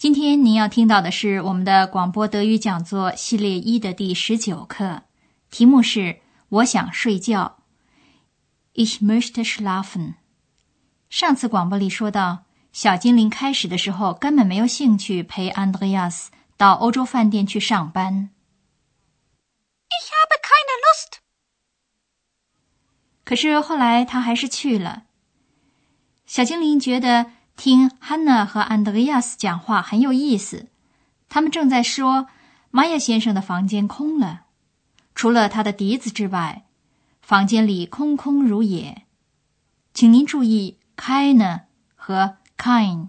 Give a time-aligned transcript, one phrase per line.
[0.00, 5.02] 今天您要听到的是我们的广播德语讲座系列一的第十九课，
[5.50, 7.58] 题目是“我想睡觉
[8.72, 10.14] ”，Ich möchte schlafen。
[11.10, 18.30] 上次广播里说到，小精灵开始的时候根本没有兴趣陪 Andreas 到欧洲饭店去上班。
[19.90, 21.18] Ich habe keine Lust。
[23.22, 25.02] 可是后来他还是去了。
[26.24, 27.32] 小精灵觉得。
[27.60, 30.68] 听 Hanna 和 Andreas 讲话很有意思。
[31.28, 32.26] 他们正在说，
[32.70, 34.46] 玛雅先生的房间空了，
[35.14, 36.64] 除了他的笛子之外，
[37.20, 39.02] 房间里空空如也。
[39.92, 43.08] 请您注意 “keine” 和 “kein”，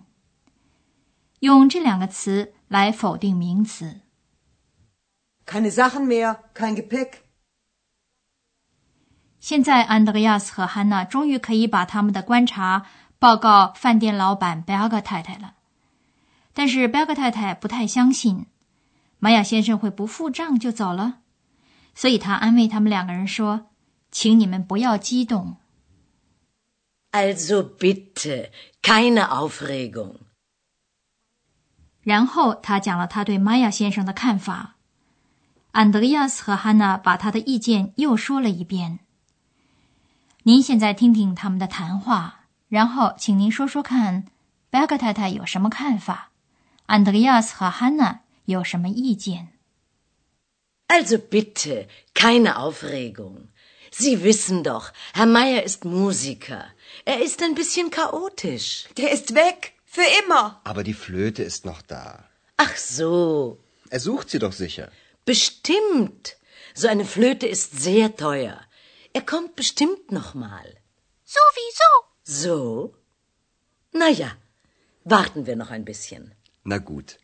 [1.40, 4.02] 用这两个词来否定名词。
[5.46, 7.20] Keine Sachen mehr, kein Gepäck。
[9.40, 12.86] 现在 Andreas 和 Hanna 终于可以把他们的观察。
[13.22, 15.54] 报告饭店老板贝尔格太太了，
[16.56, 18.48] 但是贝尔格太太不太相信
[19.20, 21.20] 玛雅先生会不付账就走了，
[21.94, 23.68] 所以他安慰他们两个人说
[24.10, 25.58] ：“请你们不要激动。”
[27.14, 28.50] Also bitte
[28.82, 30.16] keine Aufregung。
[32.02, 34.78] 然后他讲了他对玛雅先生的看法。
[35.74, 39.02] 安德烈亚斯和汉娜把他的意见又说了一遍。
[40.42, 42.41] 您现在听听他们的谈话。
[42.71, 44.27] 然后，请您说说看，
[44.71, 46.31] 贝格太太有什么看法？
[46.87, 49.49] 安德烈亚斯和汉娜有什么意见？
[50.89, 53.49] Also bitte keine Aufregung.
[53.91, 56.67] Sie wissen doch, Herr Meier ist Musiker.
[57.05, 58.87] Er ist ein bisschen chaotisch.
[58.97, 60.61] Der ist weg für immer.
[60.65, 62.29] Aber die Flöte ist noch da.
[62.57, 63.59] Ach so.
[63.91, 64.91] Er sucht sie doch sicher.
[65.25, 66.37] Bestimmt.
[66.75, 68.61] So eine Flöte ist sehr teuer.
[69.13, 70.67] Er kommt bestimmt noch mal.
[71.25, 71.91] Sowieso.
[72.32, 72.94] So?
[73.92, 74.38] Na ja,
[75.04, 76.32] warten wir noch ein bisschen.
[76.64, 77.18] Na gut.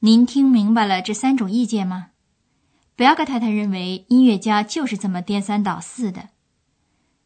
[0.00, 2.10] 您听明白了这三种意见吗？
[2.94, 6.28] 贝尔格太太认为音乐家就是这么颠三倒四的。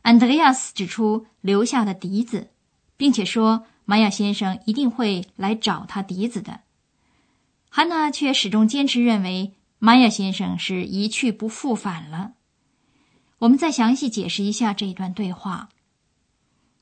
[0.02, 2.50] 安德烈亚斯指出留下的笛子，
[2.96, 6.60] 并且说玛雅先生一定会来找他笛子的。
[7.68, 12.34] 汉娜却始终坚持认为玛雅先生是一去不复返了。
[13.38, 15.68] 我们再详细解释一下这一段对话。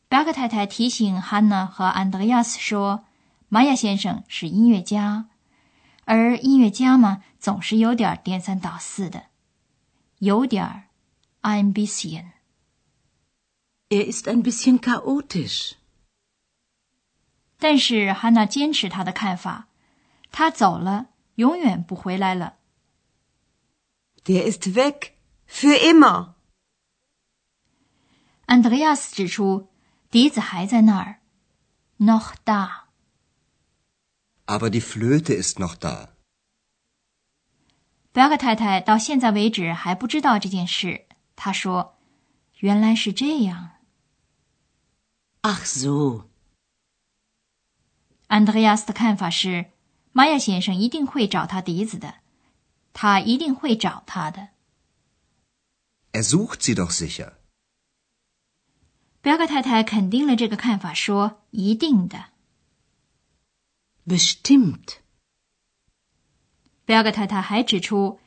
[0.08, 3.04] 巴克太太提醒汉娜和安德烈亚斯说
[3.48, 5.28] ：“玛雅先生是音乐家，
[6.04, 9.26] 而音乐家嘛，总是有点颠三倒四的，
[10.18, 10.84] 有点儿
[11.42, 12.30] ein bisschen。
[13.90, 15.72] Er ist ein bisschen chaotisch。”
[17.58, 19.68] 但是汉娜坚持她的看法，
[20.30, 22.54] 他走了，永远不回来了。
[24.24, 25.12] Der ist weg
[25.46, 26.34] für immer。
[28.46, 29.68] 安德烈亚斯指出，
[30.10, 31.20] 笛子还在那儿
[31.98, 32.84] ，noch da。
[34.46, 36.08] Aber die Flöte ist noch da。
[38.12, 41.06] 贝格太太到现在为止还不知道这件事。
[41.36, 41.98] 她说
[42.58, 43.72] ：“原来是这样。”
[45.42, 46.26] Ach so。
[48.26, 49.72] 安德烈亚斯的看法是，
[50.12, 52.16] 玛雅先生一定会找他笛子的，
[52.92, 54.48] 他一定会找他的。
[56.12, 57.37] Er sucht sie doch sicher。
[59.20, 62.26] 贝格太太肯定了这个看法，说：“一定的。”
[64.06, 64.98] Bestimmt。
[66.84, 68.20] 贝格太太还指出，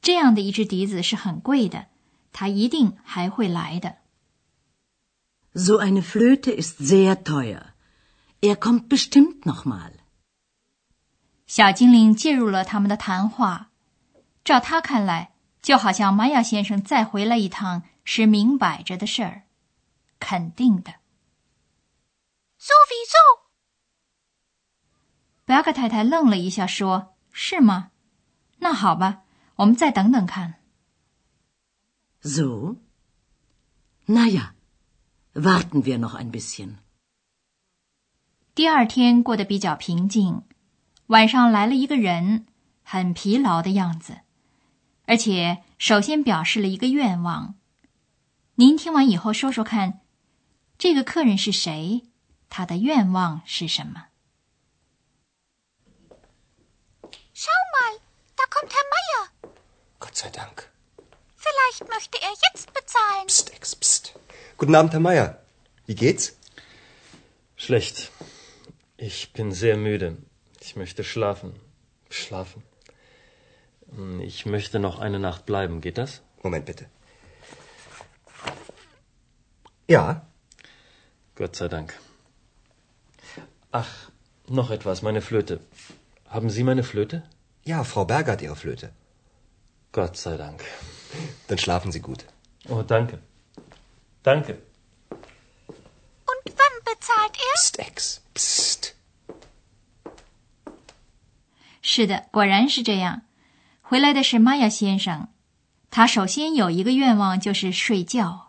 [0.00, 1.86] 这样的一支笛子是很贵的，
[2.32, 3.96] 他一定还会来的。
[5.52, 7.72] So eine Flöte ist sehr teuer.
[8.40, 9.92] Er kommt bestimmt noch mal.
[11.46, 13.70] 小精灵介入了他们的谈话，
[14.44, 15.32] 照他看来，
[15.62, 19.45] 就好像玛雅先生再回来一趟是明摆着的事儿。
[20.18, 20.94] 肯定的。
[22.58, 23.46] sowieso。
[25.44, 27.90] 贝格太太愣了一下，说：“是吗？
[28.58, 29.22] 那好吧，
[29.56, 30.54] 我们再等等看。”
[32.22, 32.76] So?
[34.06, 34.54] Na ja,
[35.34, 36.78] warten wir noch ein bisschen.
[38.54, 40.42] 第二天过得比较平静，
[41.06, 42.46] 晚上来了一个人，
[42.82, 44.22] 很疲劳的样子，
[45.04, 47.54] 而且首先表示了一个愿望。
[48.54, 50.00] 您听完以后说说看。
[50.77, 52.03] 这个客人是谁？
[52.49, 54.07] 他的愿望是什么？
[57.33, 57.99] Schau mal,
[58.35, 59.53] da kommt Herr Meier.
[59.99, 60.69] Gott sei Dank.
[61.35, 63.25] Vielleicht möchte er jetzt bezahlen.
[63.27, 64.13] Psst, Ex, psst.
[64.57, 65.39] Guten Abend, Herr Meier.
[65.85, 66.35] Wie geht's?
[67.55, 68.11] Schlecht.
[68.97, 70.17] Ich bin sehr müde.
[70.59, 71.59] Ich möchte schlafen.
[72.09, 72.63] Schlafen.
[74.21, 75.81] Ich möchte noch eine Nacht bleiben.
[75.81, 76.21] Geht das?
[76.43, 76.89] Moment bitte.
[79.87, 80.27] Ja,
[81.35, 81.93] Gott sei Dank.
[83.71, 83.91] Ach,
[84.47, 85.59] noch etwas, meine Flöte.
[86.29, 87.23] Haben Sie meine Flöte?
[87.63, 88.91] ja, Frau Berger hat Ihre Flöte.
[89.91, 90.63] Gott sei Dank.
[91.47, 92.25] Dann schlafen Sie gut.
[92.69, 93.19] Oh, danke.
[94.23, 94.61] Danke.
[95.11, 97.53] Und wann bezahlt er?
[97.55, 98.93] Psst, Ex, psst.
[101.81, 103.23] 是的，果然是这样。
[103.81, 105.27] 回来的是玛雅先生，
[105.89, 108.44] 他首先有一个愿望就是睡觉。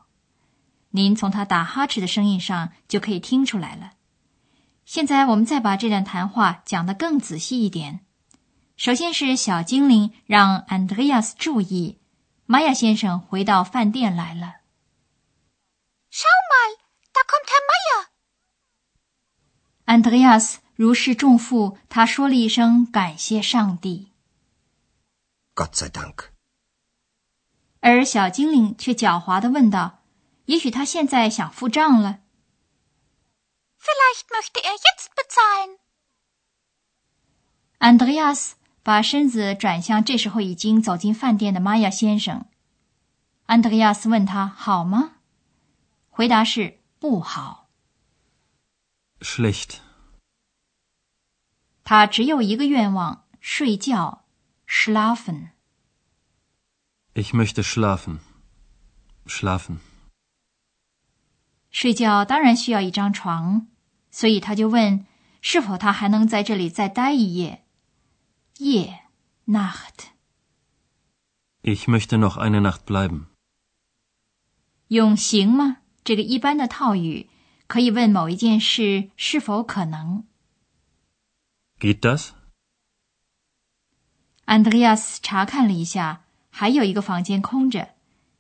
[0.92, 3.94] 您从他打哈欠的声音上就可以听出来了。
[4.86, 8.06] 现在我们再把这段谈话讲得更仔细一点。
[8.78, 12.00] 首先是小精灵让 Andreas 注意，
[12.46, 14.58] 玛雅先生回到饭店来了。
[16.10, 16.78] Schau mal,
[17.12, 18.08] da kommt Herr Meier.
[20.02, 24.12] Andreas 如释重负，他说了一声感谢上帝
[25.56, 26.30] ，Gott sei Dank.
[27.80, 29.97] 而小精灵却狡猾地问道
[30.48, 32.20] ：“也许他现在想付账了。”
[33.80, 35.78] Vielleicht möchte er jetzt bezahlen.
[37.80, 38.54] Andreas
[38.84, 42.48] 把身子转向这时候已经走进饭店的玛雅先生。
[43.46, 45.14] Andreas 问他好吗？
[46.10, 47.70] 回答是不好。
[49.22, 49.78] Schlecht.
[51.84, 54.26] 他只有一个愿望：睡觉
[54.68, 55.52] （schlafen）。
[57.14, 58.20] Ich möchte schlafen.
[59.26, 59.78] Schlafen.
[61.72, 63.68] 睡觉当然需要一张床，
[64.10, 65.06] 所以他就问
[65.42, 67.64] 是否他还能在这里再待一夜。
[68.58, 69.02] 夜
[69.46, 70.08] （Nacht）
[71.62, 73.26] Ich möchte noch eine Nacht bleiben.
[74.88, 75.78] 用行吗？
[76.04, 77.30] 这个一般的套语
[77.68, 80.26] 可以问某一件事是否可能。
[81.80, 82.30] Geht das?
[84.46, 87.90] Andreas 查看了一下，还有一个房间空着。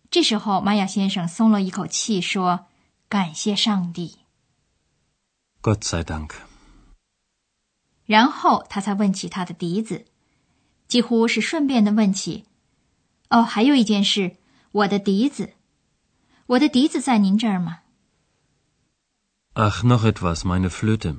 [0.09, 2.67] 这时候，玛雅先生松了一口气，说
[3.09, 4.19] ：“感谢上帝。
[5.61, 6.31] Gott sei Dank.
[8.05, 10.05] ”然后他才问起他的笛子，
[10.87, 12.45] 几乎是顺便的问起
[13.29, 14.37] ：“哦，还有一件事，
[14.71, 15.55] 我的笛子，
[16.45, 17.79] 我的笛子在您这儿吗
[19.53, 21.17] Ach, noch etwas, meine Flöte.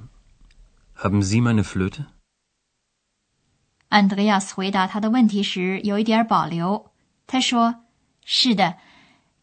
[0.96, 6.92] Haben Sie meine Flöte?？”Andreas 回答他的问题时有一点保留，
[7.26, 7.84] 他说
[8.24, 8.78] ：“是的，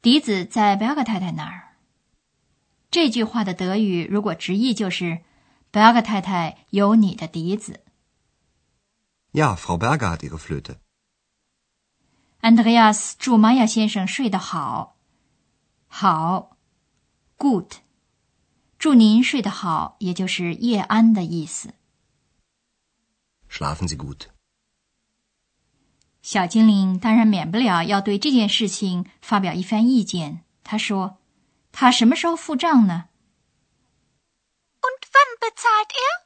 [0.01, 1.63] 笛子在 Berger 太太那儿。”
[2.95, 5.19] 这句话的德语如果直译就是。
[5.69, 7.81] Berger 太太有你的笛子。
[9.33, 10.77] Ja, Frau Berger hat Ihre Flöte.
[12.39, 14.95] Andreas 祝玛雅先生睡得好，
[15.88, 16.56] 好
[17.36, 17.74] ，good。
[18.80, 21.74] 祝您睡得好，也就是夜安的意思。
[23.50, 24.27] Schlafen Sie gut.
[26.21, 30.45] 小精灵当然免不了要对这件事情发表一番意见。
[30.63, 31.18] 他说
[31.77, 33.10] ：“他什么时候付账呢？”
[34.79, 36.25] Und wann bezahlt er?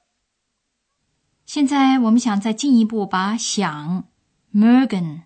[1.44, 4.03] 现在我们想再进一步把想
[4.53, 5.24] mögen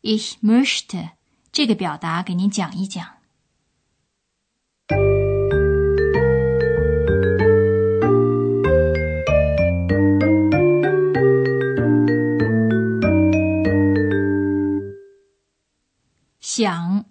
[0.00, 1.10] ich möchte
[1.50, 3.16] 这个表达给您讲一讲。
[16.40, 17.06] 想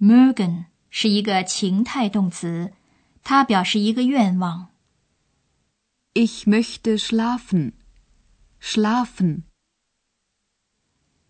[0.00, 2.72] mögen 是一个情态动词，
[3.22, 4.68] 它表示一个愿望。
[6.14, 7.72] Ich möchte schlafen.
[8.60, 9.42] Schlafen.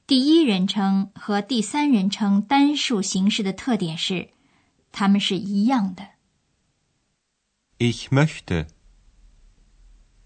[0.07, 4.31] 第一人称和第三人称单数形式的特点是，
[4.91, 6.09] 它们是一样的。
[7.79, 8.69] Ich möchte.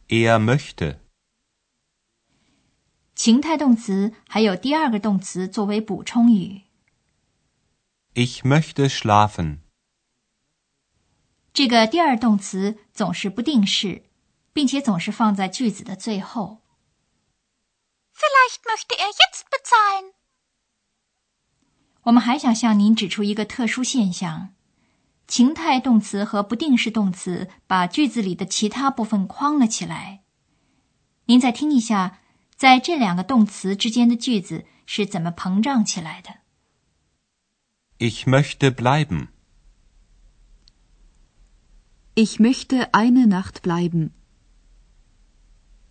[0.08, 0.98] Er möchte.
[3.14, 6.62] 情态动词还有第二个动词作为补充语。
[8.14, 9.60] Ich möchte schlafen.
[11.54, 14.04] 这个第二动词总是不定式，
[14.52, 16.60] 并且总是放在句子的最后。
[18.14, 20.12] Vielleicht möchte er jetzt bezahlen.
[22.02, 24.54] 我们还想向您指出一个特殊现象：
[25.26, 30.22] 情态动词和不定式动词把句子里的其他部分框了起来。
[31.24, 32.18] 您再听一下，
[32.56, 36.41] 在这两个动词之间的句子是怎么膨胀起来的？
[38.04, 39.28] Ich möchte bleiben.
[42.16, 44.12] Ich möchte eine Nacht bleiben.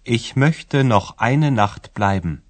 [0.03, 2.41] Ich möchte noch eine Nacht bleiben.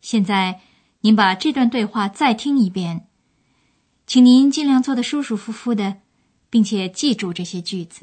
[0.00, 0.60] 现在，
[1.02, 3.06] 您把这段对话再听一遍，
[4.06, 6.01] 请您尽量坐得舒舒服服的，
[6.52, 8.02] 并且记住这些句子。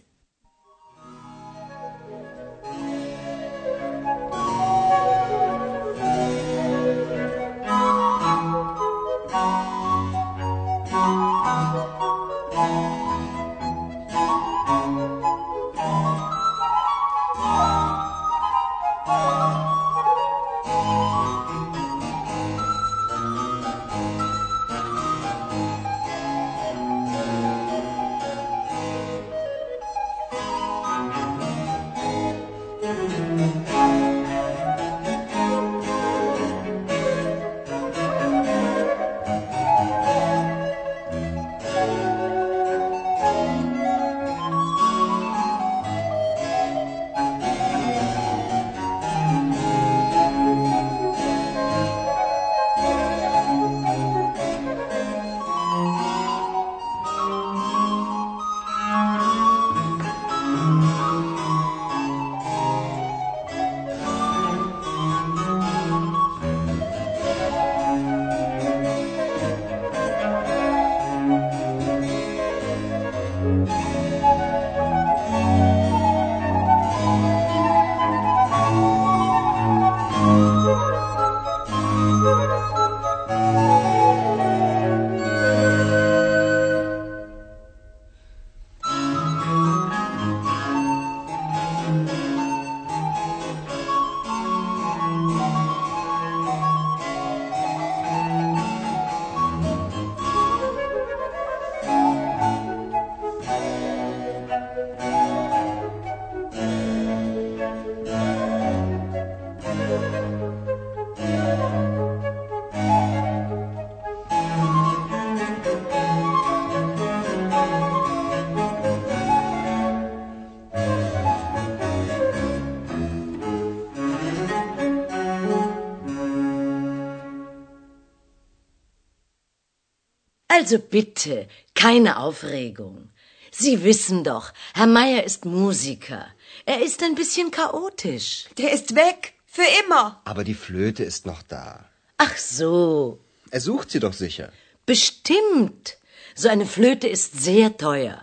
[130.56, 133.12] Also bitte, keine Aufregung.
[133.52, 136.26] Sie wissen doch, Herr Meier ist Musiker.
[136.66, 138.48] Er ist ein bisschen chaotisch.
[138.58, 139.34] Der ist weg.
[139.46, 140.22] Für immer.
[140.26, 141.90] Aber die Flöte ist noch da.
[142.18, 143.20] Ach so.
[143.52, 144.52] Er sucht sie doch sicher.
[144.86, 145.98] Bestimmt.
[146.36, 148.22] So eine Flöte ist sehr teuer.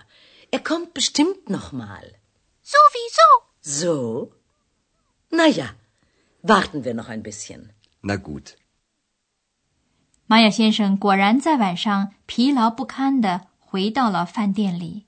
[0.51, 2.07] Er kommt bestimmt noch mal.
[2.63, 3.29] Sowieso.
[3.61, 4.33] So?
[5.31, 5.69] Na ja,
[6.43, 7.73] warten wir noch ein bisschen.
[8.03, 8.57] Na gut.
[10.28, 15.06] 玛雅先生果然在晚上疲劳不堪的回到了饭店里。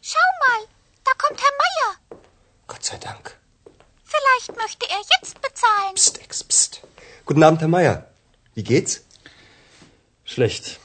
[0.00, 0.60] Schau mal,
[1.04, 2.20] da kommt Herr Meier.
[2.68, 3.36] Gott sei Dank.
[4.04, 5.94] Vielleicht möchte er jetzt bezahlen.
[5.94, 6.82] Psst, Ex, psst.
[7.24, 8.06] Guten Abend, Herr Meier.
[8.54, 9.04] Wie geht's?
[10.24, 10.78] Schlecht.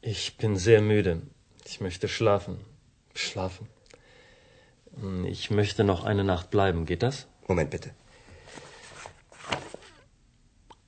[0.00, 1.22] Ich bin sehr müde.
[1.64, 2.58] Ich möchte schlafen.
[3.14, 3.68] Schlafen.
[5.00, 6.84] Hm, Ich möchte noch eine Nacht bleiben.
[6.84, 7.26] Geht das?
[7.46, 7.90] Moment bitte.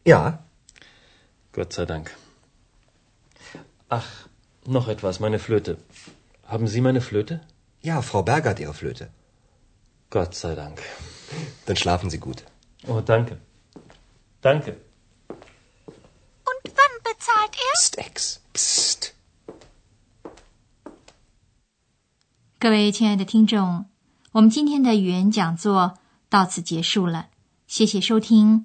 [0.04, 0.44] Ja,
[1.52, 2.10] Gott sei Dank.
[3.88, 4.28] Ach,
[4.66, 5.78] noch etwas, meine Flöte.
[6.46, 7.40] Haben Sie meine Flöte?
[7.84, 9.10] ja, Frau Berger hat Ihre Flöte.
[10.10, 10.80] Gott sei Dank.
[11.66, 12.42] Dann schlafen Sie gut.
[12.86, 13.38] Oh, danke.
[14.40, 14.76] Danke.
[15.28, 17.74] Und wann bezahlt er?
[17.74, 19.12] Psst, Ex, psst.
[22.58, 23.84] 各位亲爱的听众，
[24.32, 25.98] 我们今天的语言讲座
[26.30, 27.28] 到此结束了，
[27.66, 28.64] 谢谢收听，